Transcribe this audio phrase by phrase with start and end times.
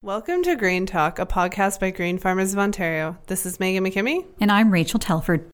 [0.00, 3.18] Welcome to Grain Talk, a podcast by Grain Farmers of Ontario.
[3.26, 4.24] This is Maegan MacKimmie.
[4.40, 5.50] And I'm Rachel Telford.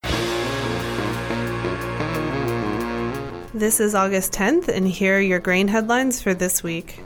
[3.55, 7.01] This is August 10th, and here are your grain headlines for this week.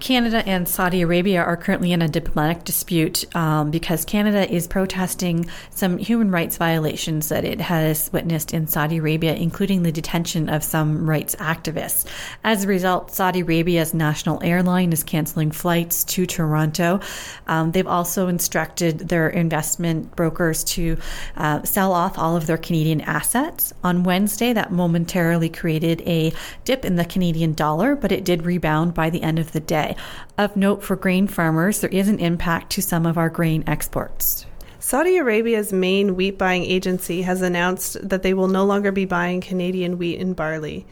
[0.00, 5.48] Canada and Saudi Arabia are currently in a diplomatic dispute um, because Canada is protesting
[5.70, 10.64] some human rights violations that it has witnessed in Saudi Arabia, including the detention of
[10.64, 12.06] some rights activists.
[12.42, 17.00] As a result, Saudi Arabia's national airline is canceling flights to Toronto.
[17.46, 20.96] Um, they've also instructed their investment brokers to
[21.36, 23.74] uh, sell off all of their Canadian assets.
[23.84, 26.32] On Wednesday, that momentarily created a
[26.64, 29.89] dip in the Canadian dollar, but it did rebound by the end of the day.
[30.38, 34.46] Of note for grain farmers, there is an impact to some of our grain exports.
[34.78, 39.40] Saudi Arabia's main wheat buying agency has announced that they will no longer be buying
[39.40, 40.86] Canadian wheat and barley.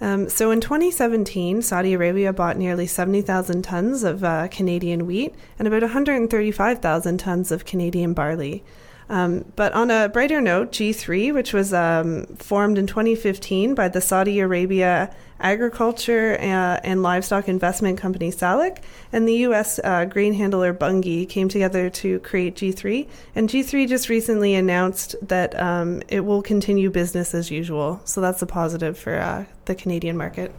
[0.00, 5.68] Um, so in 2017, Saudi Arabia bought nearly 70,000 tons of uh, Canadian wheat and
[5.68, 8.64] about 135,000 tons of Canadian barley.
[9.08, 14.00] Um, but on a brighter note, G3, which was um, formed in 2015 by the
[14.00, 19.78] Saudi Arabia Agriculture uh, and Livestock Investment Company SALIC and the U.S.
[19.82, 23.06] Uh, grain handler Bunge came together to create G3.
[23.34, 28.00] And G3 just recently announced that um, it will continue business as usual.
[28.04, 30.54] So that's a positive for uh, the Canadian market.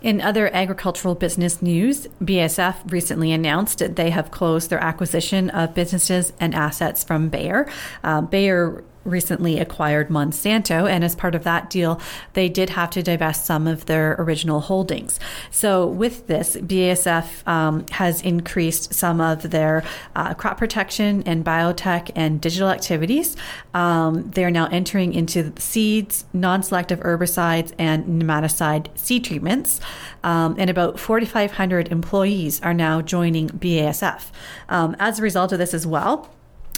[0.00, 5.74] In other agricultural business news, BASF recently announced that they have closed their acquisition of
[5.74, 7.68] businesses and assets from Bayer.
[8.04, 12.00] Uh, Bayer recently acquired Monsanto, and as part of that deal,
[12.34, 15.18] they did have to divest some of their original holdings.
[15.50, 19.82] So, with this, BASF um, has increased some of their
[20.14, 23.36] uh, crop protection and biotech and digital activities.
[23.74, 29.80] Um, they're now entering into seeds, non selective herbicides, and nematicide seed treatments.
[30.24, 34.30] Um, and about 4,500 employees are now joining BASF.
[34.68, 36.28] Um, as a result of this, as well,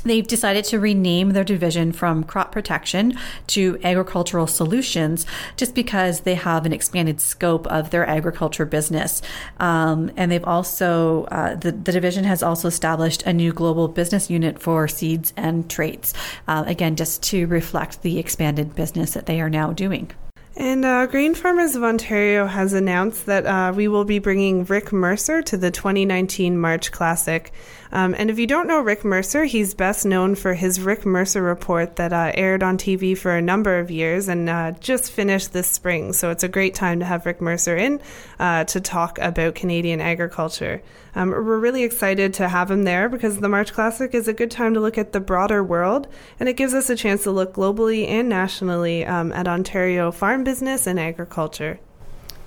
[0.05, 6.35] They've decided to rename their division from crop protection to agricultural solutions just because they
[6.35, 9.23] have an expanded scope of their agriculture business.
[9.59, 14.31] Um, and they've also, uh, the, the division has also established a new global business
[14.31, 16.15] unit for seeds and traits,
[16.49, 20.11] uh, again, just to reflect the expanded business that they are now doing.
[20.57, 24.93] And uh, Grain Farmers of Ontario has announced that uh, we will be bringing Rick
[24.93, 27.53] Mercer to the 2019 March Classic.
[27.93, 31.43] Um, and if you don't know Rick Mercer, he's best known for his Rick Mercer
[31.43, 35.53] report that uh, aired on TV for a number of years and uh, just finished
[35.53, 36.13] this spring.
[36.13, 38.01] So it's a great time to have Rick Mercer in
[38.39, 40.83] uh, to talk about Canadian agriculture.
[41.15, 44.51] Um, we're really excited to have him there because the March Classic is a good
[44.51, 46.07] time to look at the broader world
[46.39, 50.45] and it gives us a chance to look globally and nationally um, at Ontario farm
[50.45, 51.81] business and agriculture.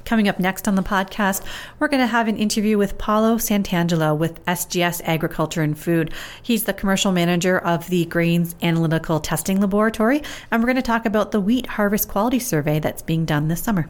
[0.05, 1.43] Coming up next on the podcast,
[1.79, 6.13] we're going to have an interview with Paolo Santangelo with SGS Agriculture and Food.
[6.41, 10.21] He's the commercial manager of the Grains Analytical Testing Laboratory,
[10.51, 13.63] and we're going to talk about the wheat harvest quality survey that's being done this
[13.63, 13.89] summer.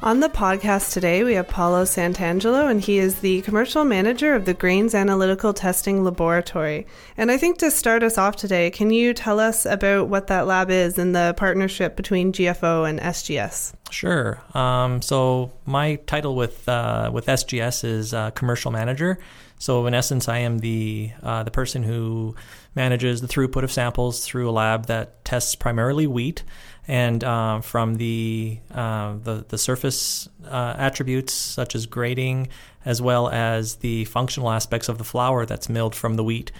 [0.00, 4.44] On the podcast today, we have Paolo Santangelo, and he is the commercial manager of
[4.44, 6.86] the Grains Analytical Testing Laboratory.
[7.16, 10.46] And I think to start us off today, can you tell us about what that
[10.46, 13.74] lab is and the partnership between GFO and SGS?
[13.90, 14.40] Sure.
[14.54, 19.18] Um, so my title with uh, with SGS is uh, commercial manager.
[19.58, 22.36] So in essence, I am the uh, the person who
[22.76, 26.44] manages the throughput of samples through a lab that tests primarily wheat
[26.88, 32.48] and uh, from the, uh, the, the surface uh, attributes such as grading,
[32.84, 36.50] as well as the functional aspects of the flour that's milled from the wheat.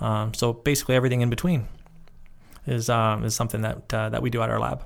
[0.00, 1.66] Um, so basically, everything in between
[2.66, 4.84] is um, is something that uh, that we do at our lab.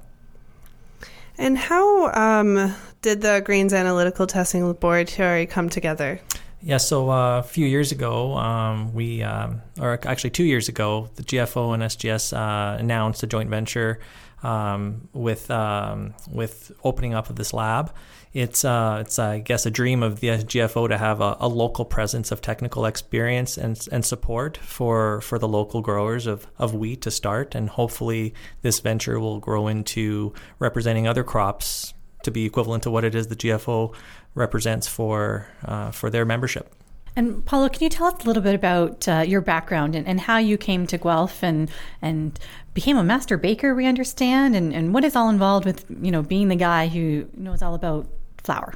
[1.37, 6.21] And how um, did the Grains Analytical Testing Laboratory come together?
[6.65, 11.11] Yeah, so uh, a few years ago, um, we, um, or actually two years ago,
[11.17, 13.99] the GFO and SGS uh, announced a joint venture
[14.43, 17.93] um, with um, with opening up of this lab.
[18.33, 21.85] It's uh, it's I guess a dream of the GFO to have a, a, local
[21.85, 27.03] presence of technical experience and and support for for the local growers of, of wheat
[27.03, 31.93] to start, and hopefully this venture will grow into representing other crops
[32.23, 33.95] to be equivalent to what it is the GFO
[34.35, 36.75] represents for uh, for their membership.
[37.15, 40.21] And Paolo, can you tell us a little bit about uh, your background and, and,
[40.21, 41.71] how you came to Guelph and
[42.01, 42.39] and
[42.73, 43.75] became a master baker?
[43.75, 47.29] We understand, and, and what is all involved with you know being the guy who
[47.37, 48.09] knows all about
[48.43, 48.75] flour.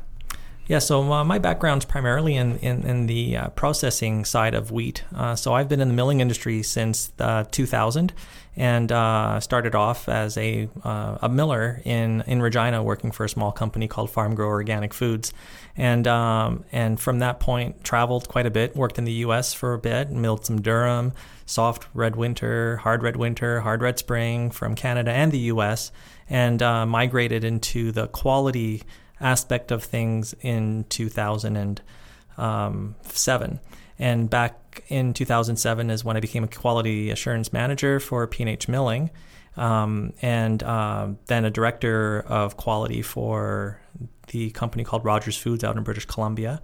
[0.68, 5.04] Yeah, so uh, my background's primarily in, in, in the uh, processing side of wheat.
[5.14, 8.12] Uh, so I've been in the milling industry since uh, 2000
[8.56, 13.28] and uh, started off as a, uh, a miller in, in Regina working for a
[13.28, 15.32] small company called Farm Grow Organic Foods.
[15.76, 19.54] And, um, and from that point, traveled quite a bit, worked in the U.S.
[19.54, 21.12] for a bit, milled some durum,
[21.44, 25.92] soft red winter, hard red winter, hard red spring from Canada and the U.S.,
[26.28, 28.82] and migrated into the quality
[29.20, 33.60] aspect of things in 2007.
[33.98, 39.10] And back in 2007 is when I became a quality assurance manager for P&H Milling,
[39.56, 43.80] um, and uh, then a director of quality for
[44.28, 46.60] the company called Rogers Foods out in British Columbia.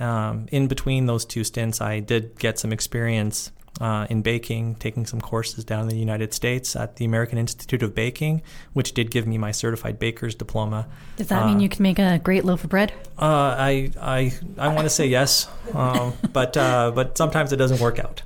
[0.00, 3.52] Um, in between those two stints, I did get some experience
[3.82, 7.82] uh, in baking, taking some courses down in the United States at the American Institute
[7.82, 8.40] of Baking,
[8.74, 10.86] which did give me my certified baker's diploma.
[11.16, 12.92] Does that uh, mean you can make a great loaf of bread?
[13.18, 17.80] Uh, I I I want to say yes, um, but uh, but sometimes it doesn't
[17.80, 18.22] work out.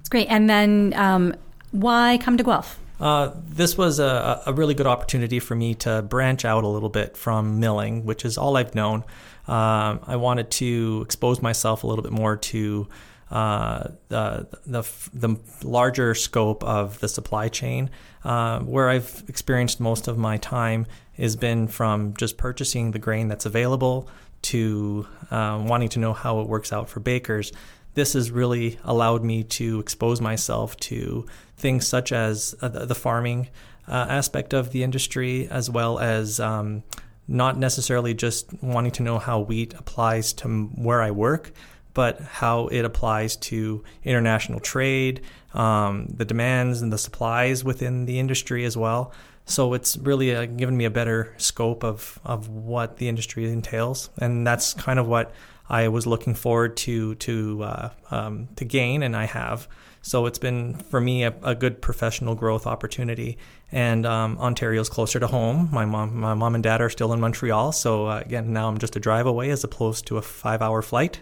[0.00, 0.26] It's great.
[0.28, 1.34] And then um,
[1.70, 2.78] why come to Guelph?
[3.00, 6.88] Uh, this was a, a, really good opportunity for me to branch out a little
[6.88, 9.02] bit from milling, which is all I've known.
[9.48, 12.86] Uh, I wanted to expose myself a little bit more to
[13.34, 14.82] uh, the, the,
[15.12, 17.90] the larger scope of the supply chain.
[18.22, 23.26] Uh, where I've experienced most of my time has been from just purchasing the grain
[23.26, 24.08] that's available
[24.42, 27.52] to uh, wanting to know how it works out for bakers.
[27.94, 31.26] This has really allowed me to expose myself to
[31.56, 33.48] things such as uh, the farming
[33.88, 36.84] uh, aspect of the industry, as well as um,
[37.26, 41.52] not necessarily just wanting to know how wheat applies to where I work,
[41.94, 45.22] but how it applies to international trade,
[45.54, 49.12] um, the demands and the supplies within the industry as well.
[49.46, 54.10] So it's really uh, given me a better scope of, of what the industry entails,
[54.18, 55.32] and that's kind of what
[55.68, 59.68] I was looking forward to to uh, um, to gain, and I have.
[60.02, 63.38] So it's been for me a, a good professional growth opportunity.
[63.72, 65.68] And um, Ontario's closer to home.
[65.72, 68.78] My mom, my mom and dad are still in Montreal, so uh, again now I'm
[68.78, 71.20] just a drive away as opposed to a five-hour flight.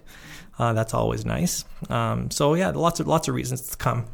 [0.62, 1.64] Uh, that's always nice.
[1.90, 4.04] Um, so yeah, lots of lots of reasons to come.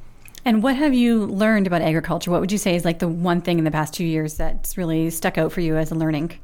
[0.47, 2.31] And what have you learned about agriculture?
[2.31, 4.79] What would you say is like the one thing in the past two years that's
[4.79, 6.39] really stuck out for you as a learning?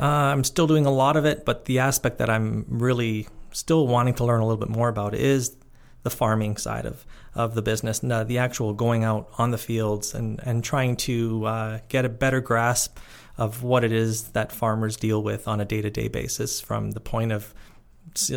[0.00, 3.88] Uh, I'm still doing a lot of it, but the aspect that I'm really still
[3.88, 5.56] wanting to learn a little bit more about is
[6.04, 7.04] the farming side of,
[7.34, 10.94] of the business, and, uh, the actual going out on the fields and, and trying
[10.94, 12.98] to uh, get a better grasp
[13.36, 16.92] of what it is that farmers deal with on a day to day basis from
[16.92, 17.52] the point of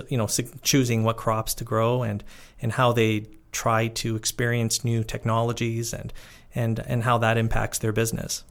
[0.10, 0.28] you know
[0.64, 2.24] choosing what crops to grow and
[2.62, 6.14] and how they try to experience new technologies and
[6.56, 8.44] and and how that impacts their business.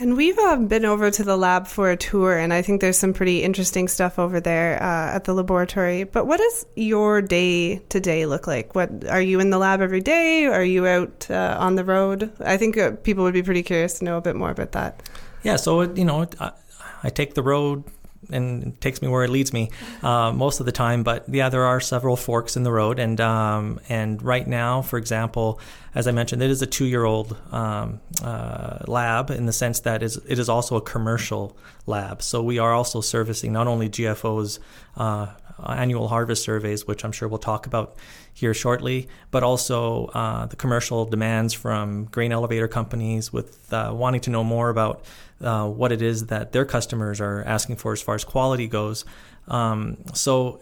[0.00, 2.96] And we've uh, been over to the lab for a tour, and I think there's
[2.96, 6.04] some pretty interesting stuff over there uh, at the laboratory.
[6.04, 8.74] But what does your day to day look like?
[8.74, 10.46] What are you in the lab every day?
[10.46, 12.32] Are you out uh, on the road?
[12.40, 15.02] I think uh, people would be pretty curious to know a bit more about that.
[15.42, 16.52] Yeah, so you know, I,
[17.02, 17.84] I take the road
[18.32, 19.70] and takes me where it leads me
[20.02, 21.02] uh, most of the time.
[21.02, 24.98] But yeah, there are several forks in the road, and um, and right now, for
[24.98, 25.60] example,
[25.94, 30.16] as I mentioned, it is a two-year-old um, uh, lab in the sense that it
[30.26, 31.56] is also a commercial
[31.86, 32.22] lab.
[32.22, 34.60] So we are also servicing not only GFO's
[34.96, 35.28] uh,
[35.66, 37.96] annual harvest surveys, which I'm sure we'll talk about
[38.32, 44.20] here shortly, but also uh, the commercial demands from grain elevator companies with uh, wanting
[44.22, 45.04] to know more about
[45.40, 49.04] uh, what it is that their customers are asking for as far as quality goes.
[49.48, 50.60] Um, so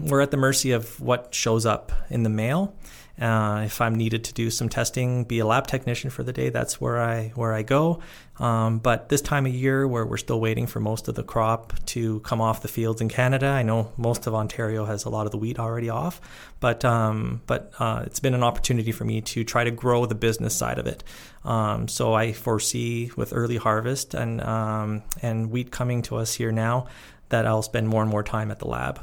[0.00, 2.76] we're at the mercy of what shows up in the mail.
[3.20, 6.50] Uh, if I'm needed to do some testing, be a lab technician for the day,
[6.50, 8.00] that's where I where I go.
[8.38, 11.72] Um, but this time of year, where we're still waiting for most of the crop
[11.86, 15.24] to come off the fields in Canada, I know most of Ontario has a lot
[15.24, 16.20] of the wheat already off,
[16.60, 20.14] but um, but uh, it's been an opportunity for me to try to grow the
[20.14, 21.02] business side of it.
[21.42, 26.52] Um, so I foresee with early harvest and um, and wheat coming to us here
[26.52, 26.88] now
[27.30, 29.00] that I'll spend more and more time at the lab.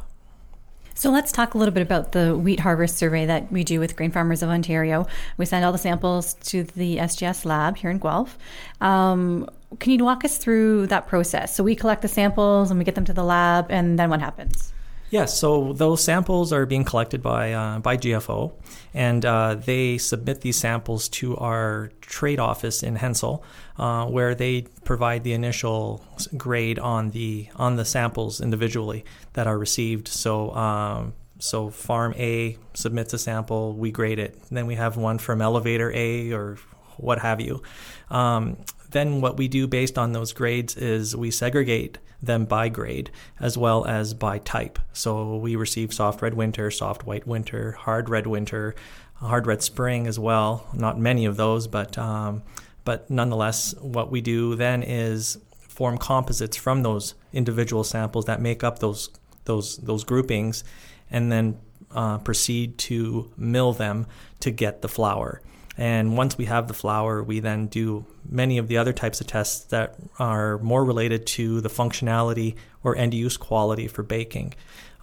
[0.96, 3.96] So let's talk a little bit about the wheat harvest survey that we do with
[3.96, 5.08] Grain Farmers of Ontario.
[5.38, 8.38] We send all the samples to the SGS lab here in Guelph.
[8.80, 11.56] Um, can you walk us through that process?
[11.56, 14.20] So we collect the samples and we get them to the lab, and then what
[14.20, 14.73] happens?
[15.14, 18.52] Yes, so those samples are being collected by uh, by GFO,
[18.96, 23.44] and uh, they submit these samples to our trade office in Hensall,
[23.78, 26.04] uh, where they provide the initial
[26.36, 30.08] grade on the on the samples individually that are received.
[30.08, 30.52] So.
[30.56, 34.40] Um, so farm A submits a sample, we grade it.
[34.50, 36.58] then we have one from elevator A or
[36.96, 37.62] what have you.
[38.10, 38.56] Um,
[38.94, 43.58] then what we do based on those grades is we segregate them by grade as
[43.58, 44.80] well as by type.
[44.94, 48.76] So we receive soft red winter, soft white winter, hard red winter,
[49.16, 50.68] hard red spring as well.
[50.74, 52.44] Not many of those, but um,
[52.86, 58.64] but nonetheless, what we do then is form composites from those individual samples that make
[58.64, 59.10] up those
[59.46, 60.64] those those groupings,
[61.12, 61.58] and then
[61.92, 64.06] uh, proceed to mill them
[64.40, 65.42] to get the flour.
[65.78, 69.28] And once we have the flour, we then do many of the other types of
[69.28, 74.54] tests that are more related to the functionality or end use quality for baking,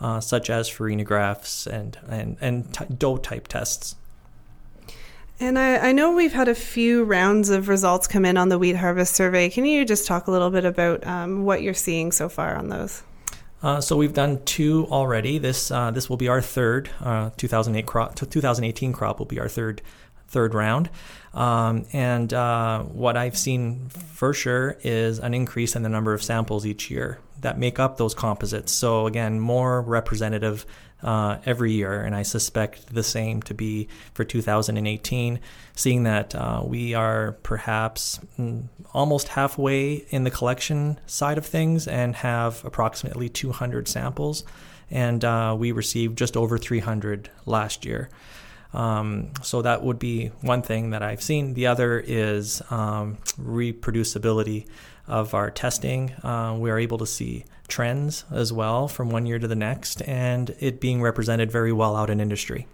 [0.01, 3.97] uh, such as farinographs and, and, and t- dough type tests.
[5.41, 8.59] And I, I, know we've had a few rounds of results come in on the
[8.59, 9.49] wheat harvest survey.
[9.49, 12.69] Can you just talk a little bit about um, what you're seeing so far on
[12.69, 13.03] those?
[13.63, 15.39] Uh, so we've done two already.
[15.39, 16.91] This uh, this will be our third.
[17.01, 19.81] Uh, 2008 crop, 2018 crop will be our third
[20.31, 20.89] third round.
[21.35, 26.23] Um, and uh, what I've seen for sure is an increase in the number of
[26.23, 28.73] samples each year that make up those composites.
[28.73, 30.67] So again, more representative
[31.03, 35.41] uh, every year, and I suspect the same to be for 2018.
[35.75, 41.89] Seeing that uh, we are perhaps mm, almost halfway in the collection side of things
[41.89, 44.45] and have approximately 200 samples,
[44.91, 48.11] and uh, we received just over 300 last year.
[48.73, 51.55] Um, so that would be one thing that I've seen.
[51.55, 54.67] The other is um, reproducibility
[55.09, 56.13] of our testing.
[56.23, 60.03] Uh, we are able to see trends as well from one year to the next,
[60.03, 62.67] and it being represented very well out in industry.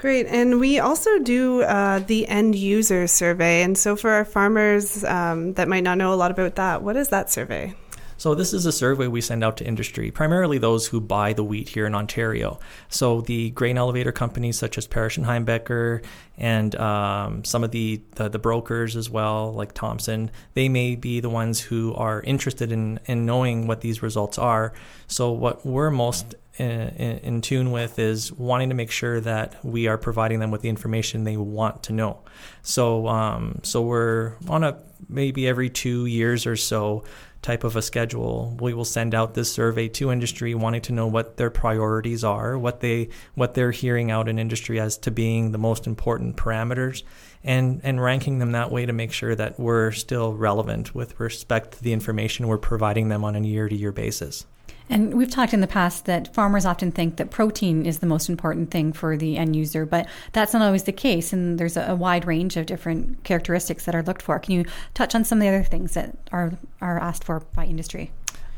[0.00, 0.26] Great.
[0.28, 3.62] And we also do uh, the end user survey.
[3.62, 6.96] And so, for our farmers um, that might not know a lot about that, what
[6.96, 7.74] is that survey?
[8.20, 11.42] So this is a survey we send out to industry, primarily those who buy the
[11.42, 12.60] wheat here in Ontario.
[12.90, 16.04] So the grain elevator companies such as Parrish and Heimbecker
[16.36, 21.20] and um, some of the, the, the brokers as well, like Thompson, they may be
[21.20, 24.74] the ones who are interested in in knowing what these results are.
[25.06, 29.86] So what we're most in, in, tune with is wanting to make sure that we
[29.86, 32.20] are providing them with the information they want to know.
[32.60, 37.04] So, um, so we're on a maybe every two years or so
[37.42, 38.56] type of a schedule.
[38.60, 42.58] We will send out this survey to industry wanting to know what their priorities are,
[42.58, 47.02] what they what they're hearing out in industry as to being the most important parameters
[47.42, 51.72] and and ranking them that way to make sure that we're still relevant with respect
[51.72, 54.46] to the information we're providing them on a year to year basis.
[54.90, 58.28] And we've talked in the past that farmers often think that protein is the most
[58.28, 61.32] important thing for the end user, but that's not always the case.
[61.32, 64.38] And there's a, wide range of different characteristics that are looked for.
[64.38, 67.66] Can you touch on some of the other things that are, are asked for by
[67.66, 68.10] industry?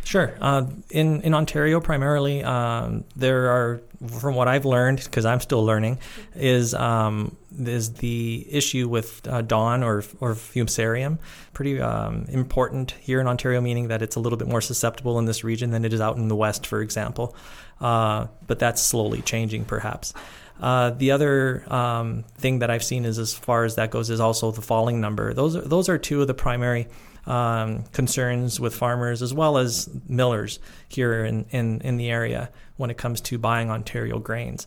[0.04, 0.34] Sure.
[0.40, 3.82] Uh, in in Ontario, primarily, um, there are,
[4.18, 5.98] from what I've learned, because I'm still learning,
[6.34, 11.18] is um, is the issue with uh, DON or or fusarium
[11.52, 15.26] pretty um, important here in Ontario, meaning that it's a little bit more susceptible in
[15.26, 17.36] this region than it is out in the west, for example.
[17.80, 20.14] Uh, but that's slowly changing, perhaps.
[20.62, 24.20] Uh, the other um, thing that I've seen is, as far as that goes, is
[24.20, 25.34] also the falling number.
[25.34, 26.86] Those are those are two of the primary
[27.26, 32.90] um, concerns with farmers as well as millers here in, in, in the area when
[32.90, 34.66] it comes to buying Ontario grains.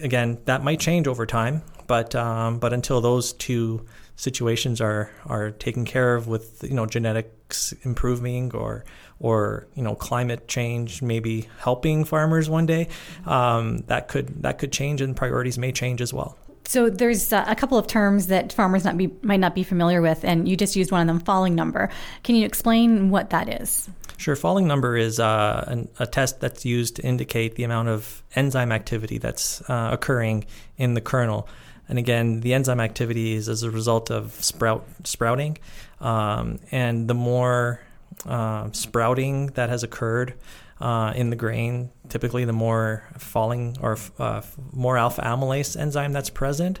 [0.00, 3.86] Again, that might change over time, but um, but until those two
[4.20, 8.84] situations are are taken care of with you know genetics improving or
[9.18, 12.88] or you know climate change maybe helping farmers one day,
[13.26, 16.36] um, that could that could change and priorities may change as well.
[16.66, 20.00] So there's uh, a couple of terms that farmers not be, might not be familiar
[20.02, 21.88] with, and you just used one of them, falling number.
[22.22, 23.88] Can you explain what that is?
[24.18, 24.36] Sure.
[24.36, 28.70] Falling number is uh, an, a test that's used to indicate the amount of enzyme
[28.70, 30.44] activity that's uh, occurring
[30.76, 31.48] in the kernel.
[31.90, 35.58] And again, the enzyme activity is as a result of sprout sprouting,
[36.00, 37.82] um, and the more
[38.24, 40.34] uh, sprouting that has occurred,
[40.80, 44.40] uh, in the grain, typically the more falling or uh,
[44.72, 46.80] more alpha amylase enzyme that's present,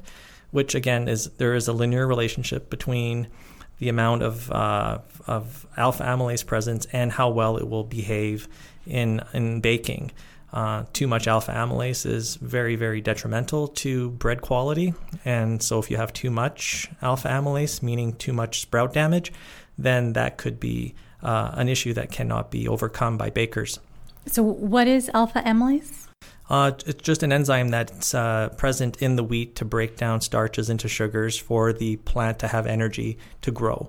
[0.50, 3.28] which again is there is a linear relationship between
[3.78, 8.48] the amount of uh, of alpha amylase presence and how well it will behave
[8.86, 10.10] in in baking.
[10.52, 14.94] Uh, too much alpha amylase is very, very detrimental to bread quality.
[15.24, 19.32] And so, if you have too much alpha amylase, meaning too much sprout damage,
[19.78, 23.78] then that could be uh, an issue that cannot be overcome by bakers.
[24.26, 26.08] So, what is alpha amylase?
[26.48, 30.68] Uh, it's just an enzyme that's uh, present in the wheat to break down starches
[30.68, 33.88] into sugars for the plant to have energy to grow.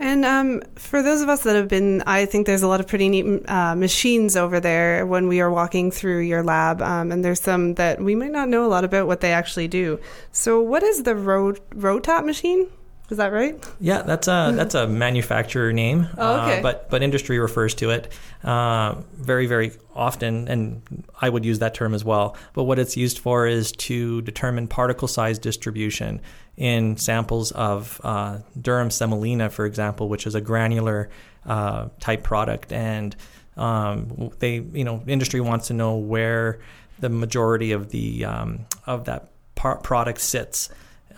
[0.00, 2.86] And um, for those of us that have been, I think there's a lot of
[2.86, 6.80] pretty neat uh, machines over there when we are walking through your lab.
[6.80, 9.66] Um, and there's some that we might not know a lot about what they actually
[9.66, 9.98] do.
[10.30, 12.68] So, what is the Ro- Ro-Tap machine?
[13.10, 13.56] Is that right?
[13.80, 16.08] Yeah, that's a that's a manufacturer name.
[16.18, 16.58] Oh, okay.
[16.58, 18.12] Uh, but but industry refers to it
[18.44, 22.36] uh, very very often, and I would use that term as well.
[22.52, 26.20] But what it's used for is to determine particle size distribution
[26.58, 31.08] in samples of uh, durum semolina, for example, which is a granular
[31.46, 33.16] uh, type product, and
[33.56, 36.60] um, they you know industry wants to know where
[36.98, 40.68] the majority of the um, of that par- product sits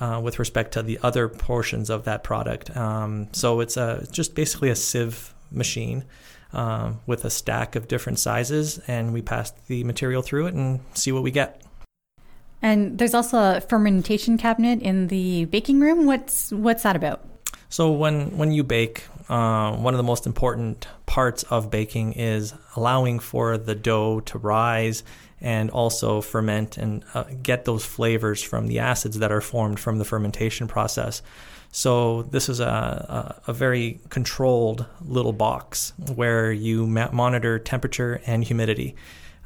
[0.00, 2.76] uh, with respect to the other portions of that product.
[2.76, 6.04] Um, so it's a just basically a sieve machine
[6.52, 10.80] um, with a stack of different sizes, and we pass the material through it and
[10.94, 11.62] see what we get.
[12.62, 16.06] And there's also a fermentation cabinet in the baking room.
[16.06, 17.24] What's what's that about?
[17.68, 22.52] So when when you bake, uh, one of the most important parts of baking is
[22.76, 25.02] allowing for the dough to rise
[25.40, 29.98] and also ferment and uh, get those flavors from the acids that are formed from
[29.98, 31.22] the fermentation process.
[31.72, 32.64] So this is a,
[33.46, 38.96] a, a very controlled little box where you ma- monitor temperature and humidity.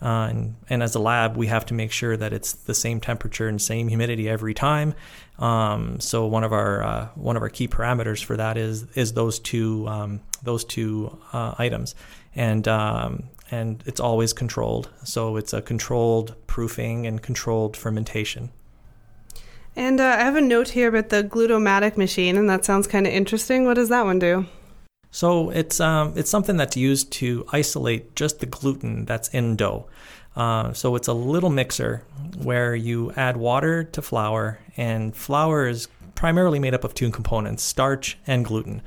[0.02, 3.00] Uh, and, and, as a lab, we have to make sure that it's the same
[3.00, 4.92] temperature and same humidity every time.
[5.38, 9.14] Um, so one of our uh, one of our key parameters for that is is
[9.14, 11.94] those two um, those two uh, items,
[12.34, 14.90] and um, and it's always controlled.
[15.04, 18.50] So it's a controlled proofing and controlled fermentation.
[19.76, 23.06] And uh, I have a note here about the glutomatic machine, and that sounds kind
[23.06, 23.64] of interesting.
[23.64, 24.46] What does that one do?
[25.10, 29.86] So it's um, it's something that's used to isolate just the gluten that's in dough.
[30.36, 32.02] Uh, so it's a little mixer
[32.42, 37.62] where you add water to flour, and flour is primarily made up of two components:
[37.62, 38.82] starch and gluten.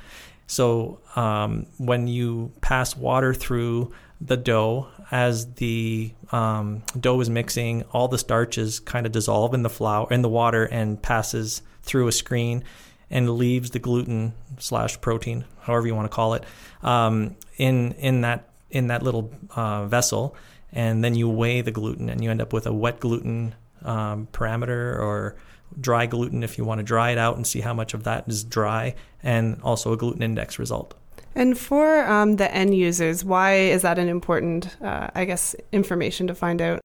[0.48, 7.84] So um, when you pass water through the dough as the um, dough is mixing
[7.92, 12.08] all the starches kind of dissolve in the flour in the water and passes through
[12.08, 12.64] a screen
[13.10, 16.44] and leaves the gluten slash protein however you want to call it
[16.84, 20.36] um, in in that in that little uh, vessel.
[20.72, 24.28] And then you weigh the gluten and you end up with a wet gluten um,
[24.32, 25.36] parameter or
[25.80, 28.28] dry gluten if you want to dry it out and see how much of that
[28.28, 30.96] is dry and also a gluten index result
[31.38, 36.26] and for um, the end users, why is that an important, uh, I guess, information
[36.26, 36.82] to find out?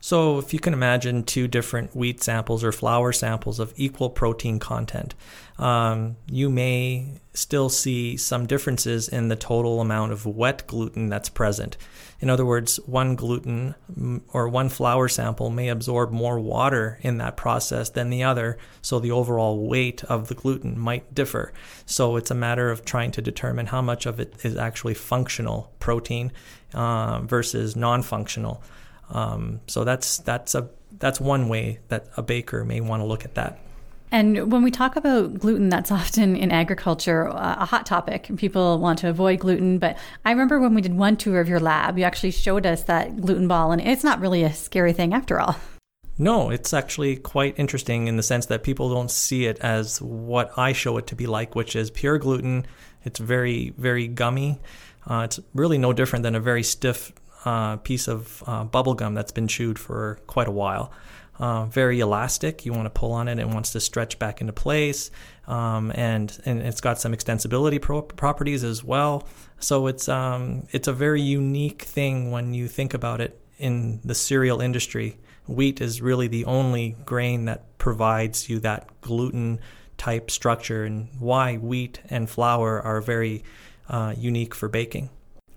[0.00, 4.58] So, if you can imagine two different wheat samples or flour samples of equal protein
[4.58, 5.14] content,
[5.58, 11.28] um, you may still see some differences in the total amount of wet gluten that's
[11.28, 11.76] present.
[12.20, 13.74] In other words, one gluten
[14.32, 18.98] or one flour sample may absorb more water in that process than the other, so
[18.98, 21.52] the overall weight of the gluten might differ.
[21.86, 25.72] So it's a matter of trying to determine how much of it is actually functional
[25.80, 26.32] protein
[26.72, 28.62] uh, versus non-functional.
[29.10, 33.24] Um, so that's that's a that's one way that a baker may want to look
[33.24, 33.58] at that.
[34.14, 38.30] And when we talk about gluten, that's often in agriculture uh, a hot topic.
[38.36, 39.80] People want to avoid gluten.
[39.80, 42.84] But I remember when we did one tour of your lab, you actually showed us
[42.84, 45.56] that gluten ball, and it's not really a scary thing after all.
[46.16, 50.56] No, it's actually quite interesting in the sense that people don't see it as what
[50.56, 52.66] I show it to be like, which is pure gluten.
[53.02, 54.60] It's very, very gummy.
[55.10, 57.10] Uh, it's really no different than a very stiff
[57.44, 60.92] uh, piece of uh, bubble gum that's been chewed for quite a while
[61.38, 62.64] uh, very elastic.
[62.64, 65.10] You want to pull on it, it wants to stretch back into place,
[65.46, 69.26] um, and and it's got some extensibility pro- properties as well.
[69.58, 74.14] So it's um, it's a very unique thing when you think about it in the
[74.14, 75.18] cereal industry.
[75.46, 79.60] Wheat is really the only grain that provides you that gluten
[79.98, 83.44] type structure, and why wheat and flour are very
[83.88, 85.10] uh, unique for baking.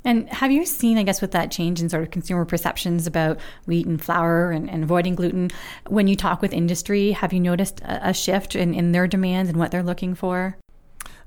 [0.08, 3.40] And have you seen, I guess, with that change in sort of consumer perceptions about
[3.66, 5.52] wheat and flour and, and avoiding gluten,
[5.88, 9.50] when you talk with industry, have you noticed a, a shift in, in their demands
[9.50, 10.58] and what they're looking for?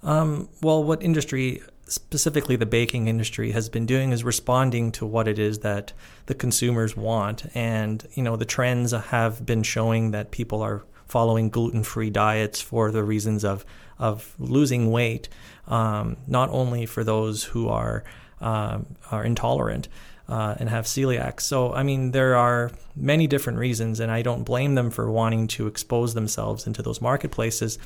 [0.02, 5.28] Um, well, what industry, specifically the baking industry, has been doing is responding to what
[5.28, 5.92] it is that
[6.24, 7.54] the consumers want.
[7.54, 12.62] And, you know, the trends have been showing that people are following gluten free diets
[12.62, 13.66] for the reasons of,
[13.98, 15.28] of losing weight,
[15.68, 18.04] um, not only for those who are
[18.40, 18.78] uh,
[19.10, 19.88] are intolerant
[20.28, 21.40] uh, and have celiac.
[21.40, 25.48] So, I mean, there are many different reasons, and I don't blame them for wanting
[25.48, 27.78] to expose themselves into those marketplaces.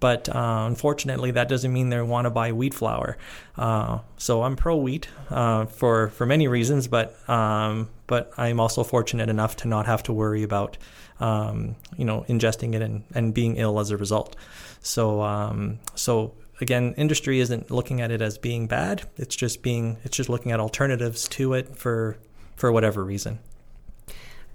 [0.00, 3.18] But uh, unfortunately, that doesn't mean they want to buy wheat flour.
[3.56, 8.84] Uh, so I'm pro wheat uh, for for many reasons, but um, but I'm also
[8.84, 10.78] fortunate enough to not have to worry about
[11.18, 14.36] um, you know ingesting it and, and being ill as a result.
[14.80, 19.02] So um, so again, industry isn't looking at it as being bad.
[19.16, 22.16] It's just being it's just looking at alternatives to it for
[22.56, 23.38] for whatever reason.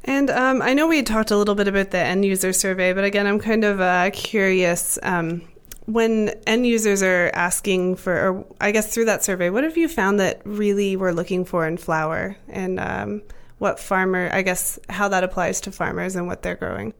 [0.06, 3.06] And um, I know we talked a little bit about the end user survey, but
[3.06, 5.00] again, I'm kind of uh, curious.
[5.02, 5.44] Um,
[5.86, 9.90] when end users are asking for, or I guess through that survey, what have you
[9.90, 13.22] found that really we're looking for in flour, and um,
[13.58, 16.94] what farmer, I guess, how that applies to farmers and what they're growing?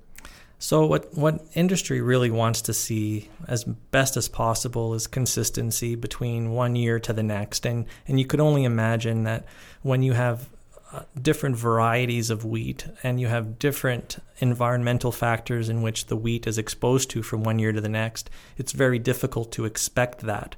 [0.64, 6.52] So what what industry really wants to see as best as possible is consistency between
[6.52, 9.44] one year to the next, and and you could only imagine that
[9.82, 10.48] when you have
[10.94, 16.48] uh, different varieties of wheat and you have different environmental factors in which the wheat
[16.48, 20.56] is exposed to from one year to the next, it's very difficult to expect that.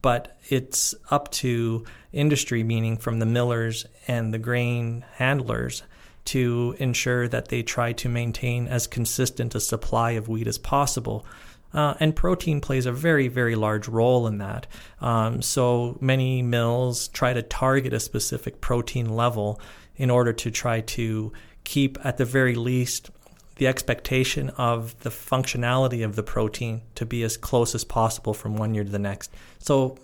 [0.00, 5.82] But it's up to industry, meaning from the millers and the grain handlers,
[6.28, 11.24] to ensure that they try to maintain as consistent a supply of wheat as possible.
[11.72, 14.66] Uh, and protein plays a very, very large role in that.
[15.00, 19.58] Um, so many mills try to target a specific protein level
[19.96, 21.32] in order to try to
[21.64, 23.10] keep, at the very least,
[23.56, 28.56] the expectation of the functionality of the protein to be as close as possible from
[28.56, 29.30] one year to the next.
[29.58, 29.96] So,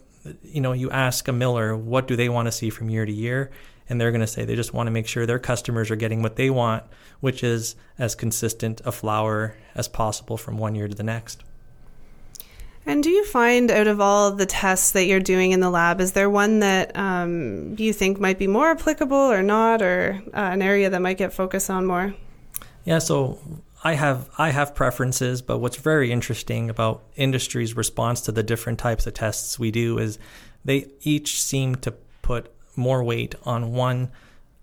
[0.43, 3.13] you know, you ask a miller, what do they want to see from year to
[3.13, 3.51] year?
[3.89, 6.23] And they're going to say they just want to make sure their customers are getting
[6.23, 6.85] what they want,
[7.21, 11.43] which is as consistent a flour as possible from one year to the next.
[12.87, 16.01] And do you find out of all the tests that you're doing in the lab,
[16.01, 20.37] is there one that um, you think might be more applicable or not, or uh,
[20.37, 22.15] an area that might get focused on more?
[22.85, 23.39] Yeah, so
[23.83, 28.79] I have I have preferences, but what's very interesting about industry's response to the different
[28.79, 30.19] types of tests we do is
[30.65, 34.11] they each seem to put more weight on one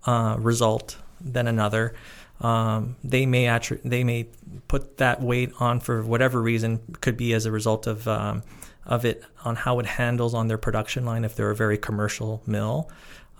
[0.06, 1.94] uh, result than another.
[2.40, 4.28] Um, they may attri- they may
[4.68, 6.80] put that weight on for whatever reason.
[7.00, 8.42] Could be as a result of um,
[8.84, 12.42] of it on how it handles on their production line if they're a very commercial
[12.46, 12.90] mill.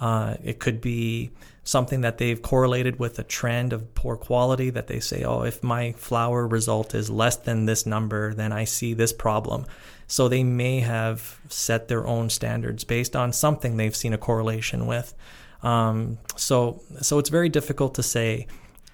[0.01, 1.31] Uh, it could be
[1.65, 5.63] something that they've correlated with a trend of poor quality that they say, oh, if
[5.63, 9.67] my flour result is less than this number, then I see this problem.
[10.09, 14.87] So they may have set their own standards based on something they've seen a correlation
[14.87, 15.15] with.
[15.63, 18.49] Um, so, so it's very difficult to say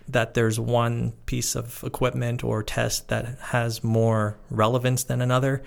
[0.09, 5.63] that there's one piece of equipment or test that has more relevance than another.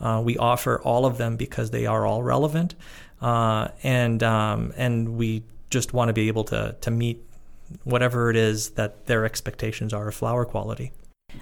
[0.00, 2.74] Uh, we offer all of them because they are all relevant,
[3.22, 7.22] uh, and um, and we just want to be able to to meet
[7.84, 10.92] whatever it is that their expectations are of flour quality.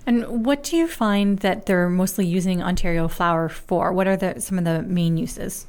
[0.07, 3.93] And what do you find that they're mostly using Ontario flour for?
[3.93, 5.67] What are the, some of the main uses?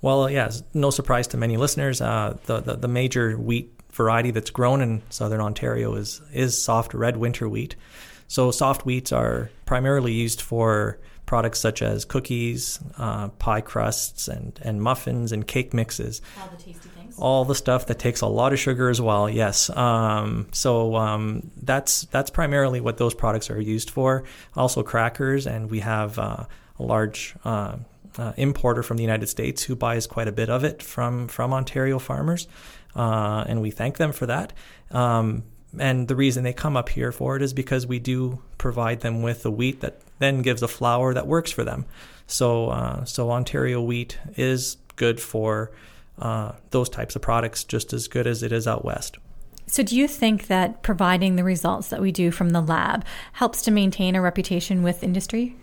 [0.00, 2.00] Well, yeah, no surprise to many listeners.
[2.00, 6.94] Uh, the, the, the major wheat variety that's grown in southern Ontario is is soft
[6.94, 7.76] red winter wheat.
[8.28, 14.58] So soft wheats are primarily used for products such as cookies, uh, pie crusts, and
[14.62, 16.20] and muffins and cake mixes.
[16.40, 17.03] All the tasty things.
[17.18, 19.30] All the stuff that takes a lot of sugar as well.
[19.30, 19.70] Yes.
[19.70, 24.24] Um, so um, that's that's primarily what those products are used for.
[24.56, 26.44] Also crackers, and we have uh,
[26.78, 27.34] a large.
[27.44, 27.76] Uh,
[28.16, 31.52] uh, importer from the United States who buys quite a bit of it from from
[31.52, 32.46] Ontario farmers
[32.96, 34.52] uh, and we thank them for that.
[34.90, 35.44] Um,
[35.78, 39.22] and the reason they come up here for it is because we do provide them
[39.22, 41.84] with the wheat that then gives a flour that works for them.
[42.26, 45.72] So, uh, so Ontario wheat is good for
[46.18, 49.18] uh, those types of products, just as good as it is out west.
[49.66, 53.62] So, do you think that providing the results that we do from the lab helps
[53.62, 55.56] to maintain a reputation with industry?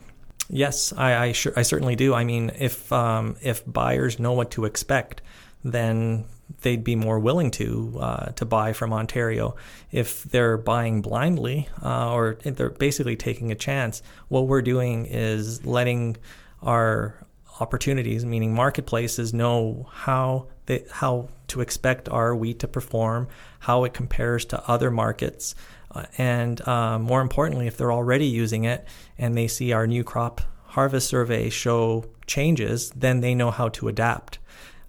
[0.50, 2.14] Yes, I, I, sure, I certainly do.
[2.14, 5.22] I mean, if um, if buyers know what to expect,
[5.64, 6.26] then
[6.62, 9.56] they'd be more willing to uh, to buy from Ontario.
[9.92, 15.66] If they're buying blindly uh, or they're basically taking a chance, what we're doing is
[15.66, 16.18] letting
[16.62, 17.16] our
[17.62, 23.28] opportunities, meaning marketplaces, know how they, how to expect our wheat to perform,
[23.60, 25.56] how it compares to other markets,
[25.94, 30.04] uh, and uh, more importantly, if they're already using it and they see our new
[30.04, 34.40] crop harvest survey show changes, then they know how to adapt.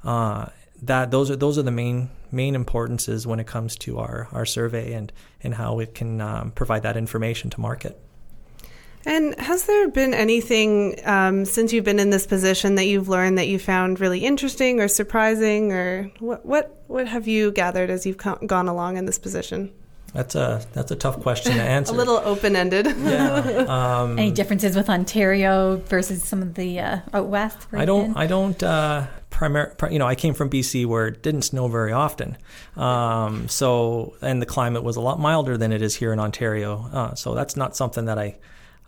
[0.05, 0.47] Uh,
[0.83, 4.47] that those are those are the main main importances when it comes to our our
[4.47, 8.01] survey and and how it can um, provide that information to market.
[9.05, 13.39] And has there been anything um, since you've been in this position that you've learned
[13.39, 18.07] that you found really interesting or surprising, or what what what have you gathered as
[18.07, 19.73] you've co- gone along in this position?
[20.15, 21.93] That's a that's a tough question to answer.
[21.95, 22.87] a little open ended.
[22.87, 23.65] yeah.
[24.03, 27.59] Um, Any differences with Ontario versus some of the uh, out west?
[27.73, 28.15] I don't.
[28.17, 28.63] I don't.
[28.63, 32.37] Uh, primar- you know, I came from BC where it didn't snow very often.
[32.77, 36.89] Um, so, and the climate was a lot milder than it is here in Ontario.
[36.93, 38.37] Uh, so that's not something that I,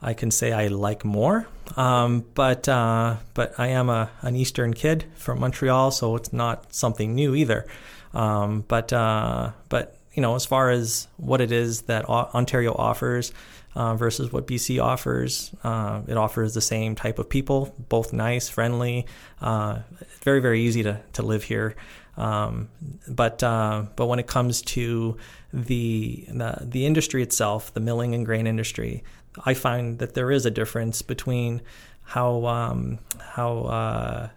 [0.04, 1.48] I can say I like more.
[1.76, 6.72] Um, but uh, but I am a an Eastern kid from Montreal, so it's not
[6.74, 7.66] something new either.
[8.12, 13.32] Um, but uh, but you know, as far as what it is that Ontario offers,
[13.74, 15.52] uh, versus what BC offers.
[15.62, 19.06] Uh, it offers the same type of people, both nice, friendly,
[19.40, 19.80] uh,
[20.22, 21.74] very, very easy to, to live here.
[22.16, 22.68] Um,
[23.08, 25.16] but uh, but when it comes to
[25.52, 29.02] the, the, the industry itself, the milling and grain industry,
[29.44, 31.62] I find that there is a difference between
[32.02, 34.28] how um, how uh,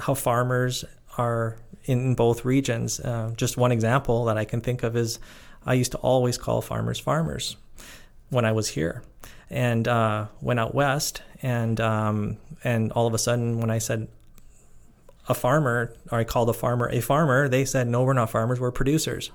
[0.00, 0.84] how farmers
[1.18, 3.00] are in both regions.
[3.00, 5.18] Uh, just one example that I can think of is
[5.66, 7.56] I used to always call farmers farmers
[8.30, 9.02] when I was here,
[9.50, 14.08] and uh, went out west, and um, and all of a sudden when I said
[15.28, 18.58] a farmer, or I called a farmer a farmer, they said no, we're not farmers,
[18.58, 19.30] we're producers.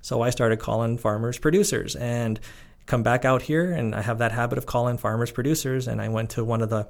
[0.00, 2.38] So I started calling farmers producers, and
[2.86, 5.88] come back out here and I have that habit of calling farmers producers.
[5.88, 6.88] And I went to one of the,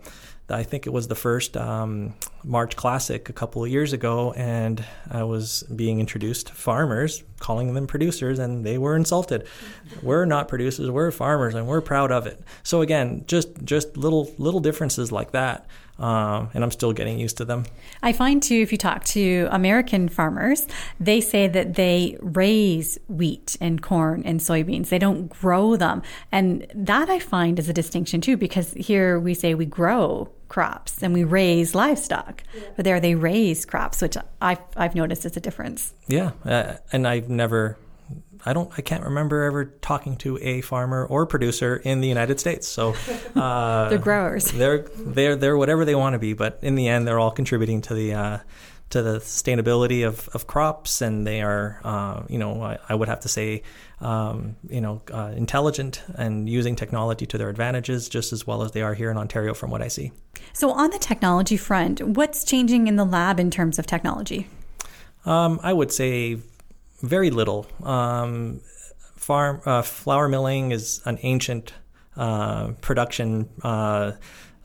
[0.49, 4.85] I think it was the first um, March Classic a couple of years ago, and
[5.11, 9.49] I was being introduced to farmers, calling them producers, and they were insulted.
[10.03, 12.41] we're not producers, we're farmers, and we're proud of it.
[12.63, 15.67] So again, just just little little differences like that
[15.99, 17.65] um, and I'm still getting used to them.
[18.03, 20.67] I find too, if you talk to American farmers,
[21.01, 24.89] they say that they raise wheat and corn and soybeans.
[24.89, 29.35] They don't grow them, and that I find is a distinction too, because here we
[29.35, 32.63] say we grow crops and we raise livestock, yeah.
[32.77, 35.95] but there they raise crops, which I've I've noticed is a difference.
[36.07, 37.79] Yeah, uh, and I've never
[38.45, 42.39] I don't I can't remember ever talking to a farmer or producer in the United
[42.39, 42.69] States.
[42.69, 42.95] So
[43.35, 44.53] uh, they're growers.
[44.53, 47.83] They're they're they're whatever they want to be, but in the end, they're all contributing
[47.83, 48.15] to the.
[48.15, 48.39] Uh,
[48.89, 53.09] to the sustainability of, of crops, and they are, uh, you know, I, I, would
[53.09, 53.65] have to say,
[54.01, 58.71] um, you know, uh, intelligent and using technology to their advantages just as well as
[58.71, 60.13] they are here in Ontario, from what I see.
[60.53, 64.47] So, on the technology front, what's changing in the lab in terms of technology?
[65.25, 66.39] Um, I would say
[67.03, 67.67] very little.
[67.83, 68.61] Um,
[69.17, 71.73] farm uh, flour milling is an ancient
[72.17, 74.13] uh, production uh,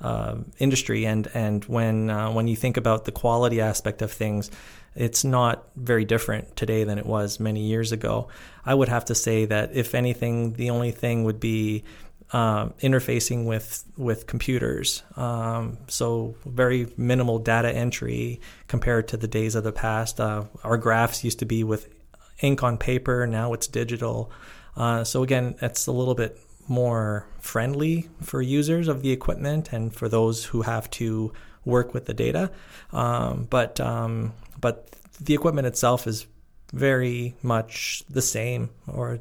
[0.02, 4.50] uh industry, and and when uh, when you think about the quality aspect of things,
[4.96, 8.28] it's not very different today than it was many years ago.
[8.66, 11.84] I would have to say that if anything, the only thing would be
[12.34, 15.04] interfacing with with computers.
[15.18, 20.20] Um, so very minimal data entry compared to the days of the past.
[20.20, 21.90] Uh, our graphs used to be with
[22.42, 23.26] ink on paper.
[23.28, 24.32] Now it's digital.
[24.76, 29.94] Uh, so again, it's a little bit more friendly for users of the equipment and
[29.94, 31.34] for those who have to
[31.66, 32.52] work with the data.
[32.92, 36.26] Um, but um, but the equipment itself is
[36.74, 39.20] very much the same, or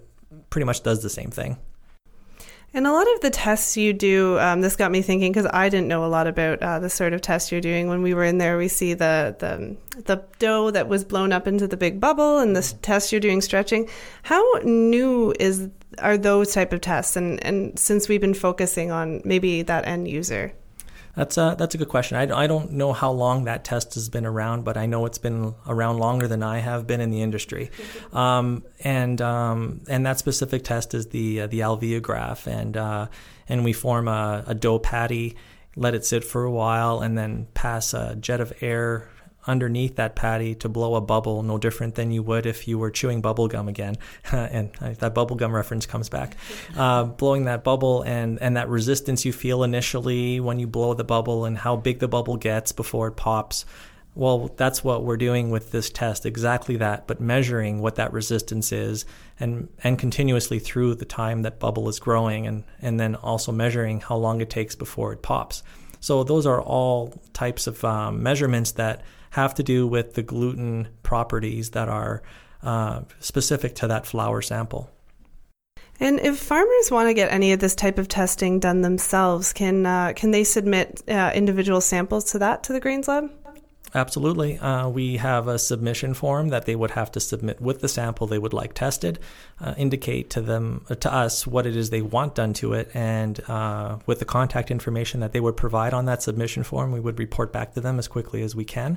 [0.51, 1.59] pretty much does the same thing.
[2.73, 5.69] And a lot of the tests you do, um, this got me thinking because I
[5.69, 7.89] didn't know a lot about uh, the sort of test you're doing.
[7.89, 11.49] When we were in there, we see the, the the dough that was blown up
[11.49, 13.89] into the big bubble, and the test you're doing stretching.
[14.23, 17.17] How new is are those type of tests?
[17.17, 20.53] And and since we've been focusing on maybe that end user.
[21.17, 22.17] That's a that's a good question.
[22.17, 25.19] I, I don't know how long that test has been around, but I know it's
[25.19, 27.71] been around longer than I have been in the industry.
[28.13, 33.07] Um, and um, and that specific test is the uh, the alveograph, and uh,
[33.49, 35.37] and we form a, a dough patty,
[35.77, 39.09] let it sit for a while, and then pass a jet of air
[39.47, 42.91] underneath that patty to blow a bubble, no different than you would if you were
[42.91, 43.97] chewing bubble gum again.
[44.33, 46.37] and that bubble gum reference comes back.
[46.77, 51.05] Uh, blowing that bubble and, and that resistance you feel initially when you blow the
[51.05, 53.65] bubble and how big the bubble gets before it pops.
[54.15, 58.73] Well, that's what we're doing with this test, exactly that, but measuring what that resistance
[58.73, 59.07] is
[59.39, 64.01] and, and continuously through the time that bubble is growing and, and then also measuring
[64.01, 65.63] how long it takes before it pops.
[66.01, 70.89] So those are all types of um, measurements that have to do with the gluten
[71.03, 72.23] properties that are
[72.63, 74.91] uh, specific to that flour sample.
[75.99, 79.85] And if farmers want to get any of this type of testing done themselves, can
[79.85, 83.31] uh, can they submit uh, individual samples to that to the Grains Lab?
[83.93, 84.57] Absolutely.
[84.59, 88.29] Uh, we have a submission form that they would have to submit with the sample
[88.29, 89.19] they would like tested,
[89.61, 92.89] uh, indicate to them uh, to us what it is they want done to it,
[92.95, 97.01] and uh, with the contact information that they would provide on that submission form, we
[97.01, 98.97] would report back to them as quickly as we can.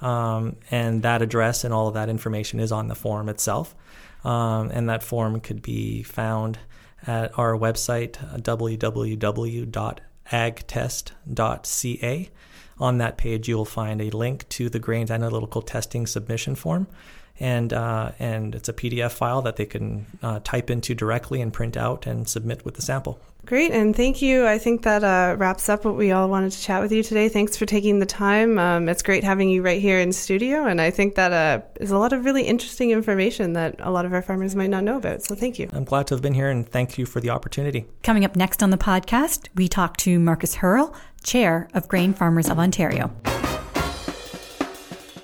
[0.00, 3.74] Um, and that address and all of that information is on the form itself.
[4.24, 6.58] Um, and that form could be found
[7.06, 9.70] at our website, uh, www.agtest.ca.
[12.80, 16.86] On that page, you will find a link to the Grains Analytical Testing Submission Form.
[17.38, 21.52] and uh, and it's a PDF file that they can uh, type into directly and
[21.52, 23.18] print out and submit with the sample.
[23.46, 24.46] Great, and thank you.
[24.46, 27.30] I think that uh, wraps up what we all wanted to chat with you today.
[27.30, 28.58] Thanks for taking the time.
[28.58, 31.90] Um, it's great having you right here in studio, and I think that uh, is
[31.90, 34.98] a lot of really interesting information that a lot of our farmers might not know
[34.98, 35.22] about.
[35.22, 35.70] So thank you.
[35.72, 37.86] I'm glad to have been here, and thank you for the opportunity.
[38.02, 42.48] Coming up next on the podcast, we talk to Markus Haerle, Chair of Grain Farmers
[42.48, 43.10] of Ontario.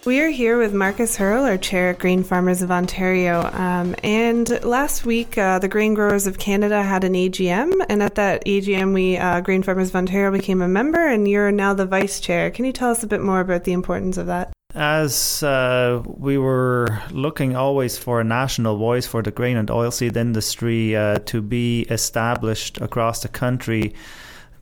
[0.07, 3.51] We are here with Markus Haerle, our chair at Grain Farmers of Ontario.
[3.53, 8.15] Um, and last week, uh, the Grain Growers of Canada had an AGM, and at
[8.15, 11.87] that AGM, we uh, Grain Farmers of Ontario became a member, and you're now the
[11.87, 12.53] vice chair.
[12.53, 14.53] Can you tell us a bit more about the importance of that?
[14.77, 20.17] As uh, we were looking always for a national voice for the grain and oilseed
[20.17, 23.93] industry uh, to be established across the country,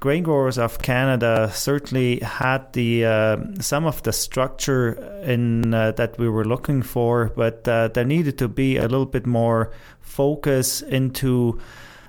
[0.05, 4.93] grain growers of Canada certainly had the uh, some of the structure
[5.25, 9.07] in uh, that we were looking for, but uh, there needed to be a little
[9.07, 11.59] bit more focus into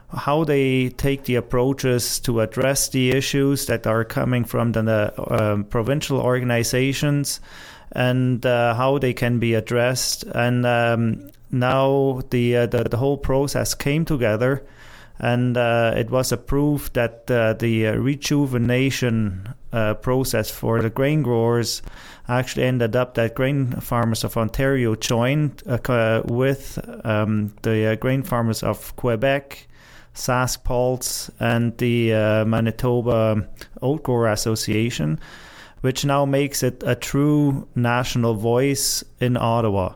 [0.10, 5.64] how they take the approaches to address the issues that are coming from the um,
[5.64, 7.40] provincial organizations
[7.94, 10.24] and uh, how they can be addressed.
[10.24, 14.66] And um, now the, uh, the the whole process came together
[15.20, 21.24] and uh, it was approved that uh, the uh, rejuvenation uh, process for the grain
[21.24, 21.82] growers
[22.28, 28.24] actually ended up that grain farmers of Ontario joined uh, with um, the uh, grain
[28.24, 29.68] farmers of Quebec,
[30.14, 32.12] Sask and the
[32.46, 33.48] Manitoba
[33.82, 35.20] Oat Grower Association,
[35.82, 39.94] which now makes it a true national voice in Ottawa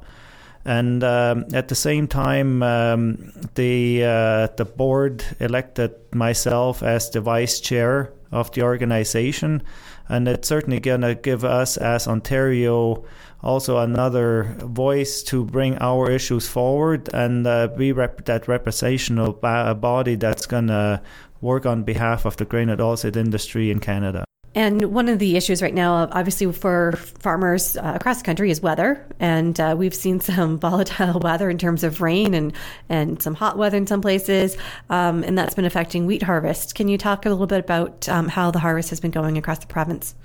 [0.65, 7.21] and um, at the same time, um, the uh, the board elected myself as the
[7.21, 9.63] vice chair of the organization,
[10.07, 13.05] and it's certainly going to give us as Ontario
[13.41, 20.15] also another voice to bring our issues forward and uh, be rep- that representational body
[20.15, 21.01] that's going to
[21.41, 24.25] work on behalf of the grain and oilseed industry in Canada.
[24.55, 28.61] And one of the issues right now, obviously, for farmers uh, across the country is
[28.61, 29.05] weather.
[29.19, 32.53] And uh, we've seen some volatile weather in terms of rain and,
[32.89, 34.57] and some hot weather in some places.
[34.89, 36.75] Um, and that's been affecting wheat harvest.
[36.75, 39.59] Can you talk a little bit about um, how the harvest has been going across
[39.59, 40.15] the province?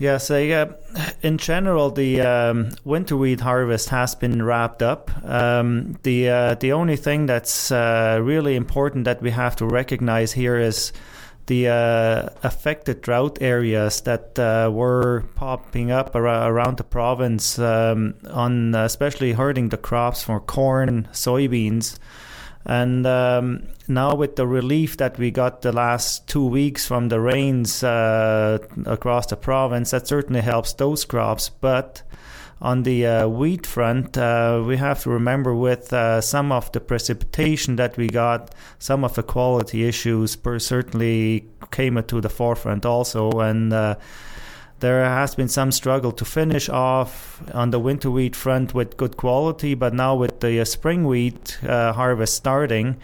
[0.00, 0.72] Yeah, so yeah,
[1.20, 5.10] in general, the um, winter wheat harvest has been wrapped up.
[5.22, 10.32] Um, the uh, the only thing that's uh, really important that we have to recognize
[10.32, 10.94] here is
[11.46, 18.14] the uh, affected drought areas that uh, were popping up ar- around the province, um,
[18.30, 21.98] on especially hurting the crops for corn, soybeans.
[22.64, 27.18] And um, now, with the relief that we got the last two weeks from the
[27.18, 31.48] rains uh, across the province, that certainly helps those crops.
[31.48, 32.02] But
[32.62, 36.80] on the uh, wheat front, uh, we have to remember with uh, some of the
[36.80, 43.30] precipitation that we got, some of the quality issues certainly came to the forefront also.
[43.40, 43.96] And uh,
[44.80, 49.16] there has been some struggle to finish off on the winter wheat front with good
[49.16, 52.98] quality, but now with the uh, spring wheat uh, harvest starting,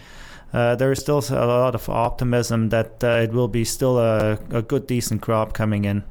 [0.53, 4.87] there is still a lot of optimism that it will be still a, a good,
[4.87, 6.03] decent crop coming in.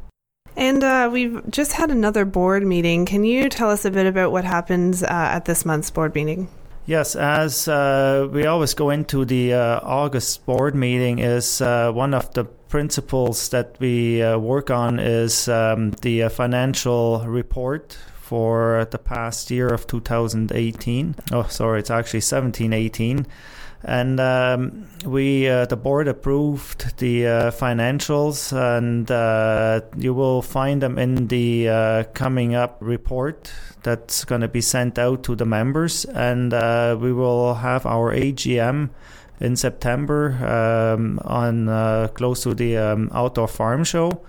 [0.57, 3.05] And uh, we've just had another board meeting.
[3.05, 6.47] Can you tell us a bit about what happens uh, at this month's board meeting?
[6.85, 12.13] Yes, as uh, we always go into the uh, August board meeting, is uh, one
[12.13, 18.99] of the principles that we uh, work on is um, the financial report for the
[18.99, 21.15] past year of 2018.
[21.31, 23.25] Oh, sorry, it's actually 1718
[23.85, 30.81] and um, we uh, the board approved the uh, financials and uh, you will find
[30.81, 33.51] them in the uh, coming up report
[33.83, 38.11] that's going to be sent out to the members and uh, we will have our
[38.11, 38.89] AGM
[39.39, 44.25] in September um, on uh, close to the um, outdoor farm show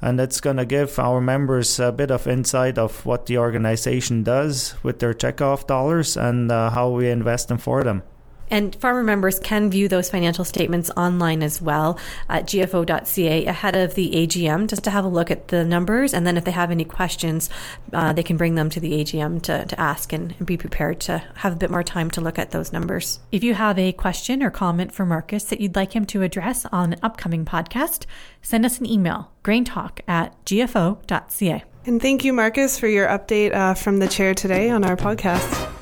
[0.00, 4.22] and it's going to give our members a bit of insight of what the organization
[4.22, 8.02] does with their checkoff dollars and how we invest them for them.
[8.50, 13.94] And farmer members can view those financial statements online as well at gfo.ca ahead of
[13.94, 16.14] the AGM just to have a look at the numbers.
[16.14, 17.50] And then if they have any questions,
[17.92, 21.00] uh, they can bring them to the AGM to, to ask and, and, be prepared
[21.00, 23.20] to have a bit more time to look at those numbers.
[23.32, 26.66] If you have a question or comment for Markus that you'd like him to address
[26.66, 28.04] on an upcoming podcast,
[28.42, 31.64] send us an email graintalk at gfo.ca.
[31.86, 35.73] And thank you, Markus, for your update uh, from the chair today on our podcast.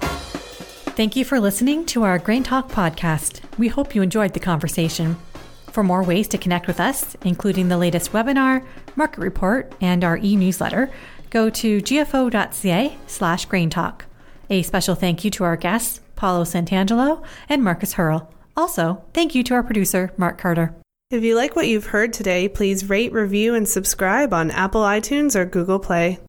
[0.94, 3.40] Thank you for listening to our Grain Talk podcast.
[3.58, 5.16] We hope you enjoyed the conversation.
[5.68, 10.18] For more ways to connect with us, including the latest webinar, market report, and our
[10.18, 10.90] e-newsletter,
[11.30, 14.02] go to gfo.ca slash graintalk.
[14.50, 18.26] A special thank you to our guests, Paolo Santangelo and Markus Haerle.
[18.54, 20.74] Also, thank you to our producer, Mark Carter.
[21.10, 25.34] If you like what you've heard today, please rate, review, and subscribe on Apple iTunes
[25.34, 26.20] or Google Play.